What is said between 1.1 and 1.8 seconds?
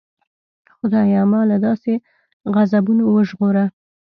ما له